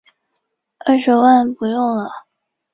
[0.87, 2.11] 二十几万不用了